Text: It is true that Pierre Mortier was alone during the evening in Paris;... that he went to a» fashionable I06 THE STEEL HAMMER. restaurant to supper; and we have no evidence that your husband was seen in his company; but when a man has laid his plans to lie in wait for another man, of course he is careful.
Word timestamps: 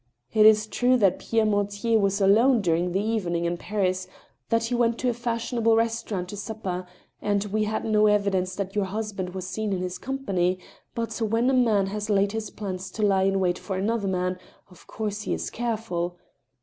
It 0.33 0.47
is 0.47 0.65
true 0.65 0.97
that 0.97 1.19
Pierre 1.19 1.45
Mortier 1.45 1.99
was 1.99 2.19
alone 2.19 2.59
during 2.59 2.91
the 2.91 2.99
evening 2.99 3.45
in 3.45 3.55
Paris;... 3.55 4.07
that 4.49 4.63
he 4.63 4.73
went 4.73 4.97
to 4.97 5.09
a» 5.09 5.13
fashionable 5.13 5.73
I06 5.73 5.75
THE 5.75 5.75
STEEL 5.75 5.75
HAMMER. 5.75 5.77
restaurant 6.17 6.29
to 6.29 6.37
supper; 6.37 6.87
and 7.21 7.43
we 7.45 7.65
have 7.65 7.85
no 7.85 8.07
evidence 8.07 8.55
that 8.55 8.73
your 8.75 8.85
husband 8.85 9.35
was 9.35 9.45
seen 9.45 9.71
in 9.71 9.83
his 9.83 9.99
company; 9.99 10.57
but 10.95 11.15
when 11.21 11.51
a 11.51 11.53
man 11.53 11.85
has 11.85 12.09
laid 12.09 12.31
his 12.31 12.49
plans 12.49 12.89
to 12.93 13.03
lie 13.03 13.25
in 13.25 13.39
wait 13.39 13.59
for 13.59 13.75
another 13.77 14.07
man, 14.07 14.39
of 14.71 14.87
course 14.87 15.21
he 15.21 15.35
is 15.35 15.51
careful. 15.51 16.17